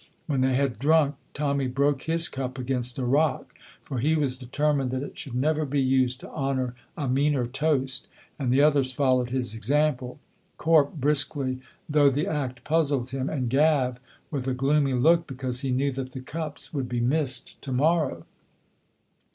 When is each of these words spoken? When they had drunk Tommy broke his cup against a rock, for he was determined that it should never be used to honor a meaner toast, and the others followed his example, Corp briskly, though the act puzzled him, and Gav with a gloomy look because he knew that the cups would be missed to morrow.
When 0.25 0.41
they 0.41 0.55
had 0.55 0.79
drunk 0.79 1.13
Tommy 1.35 1.67
broke 1.67 2.01
his 2.01 2.27
cup 2.27 2.57
against 2.57 2.97
a 2.97 3.05
rock, 3.05 3.53
for 3.83 3.99
he 3.99 4.15
was 4.15 4.39
determined 4.39 4.89
that 4.89 5.03
it 5.03 5.15
should 5.15 5.35
never 5.35 5.63
be 5.63 5.79
used 5.79 6.21
to 6.21 6.29
honor 6.31 6.73
a 6.97 7.07
meaner 7.07 7.45
toast, 7.45 8.07
and 8.39 8.51
the 8.51 8.63
others 8.63 8.91
followed 8.91 9.29
his 9.29 9.53
example, 9.53 10.17
Corp 10.57 10.95
briskly, 10.95 11.59
though 11.87 12.09
the 12.09 12.25
act 12.25 12.63
puzzled 12.63 13.11
him, 13.11 13.29
and 13.29 13.47
Gav 13.51 13.99
with 14.31 14.47
a 14.47 14.55
gloomy 14.55 14.93
look 14.93 15.27
because 15.27 15.59
he 15.59 15.69
knew 15.69 15.91
that 15.91 16.13
the 16.13 16.21
cups 16.21 16.73
would 16.73 16.89
be 16.89 16.99
missed 16.99 17.61
to 17.61 17.71
morrow. 17.71 18.25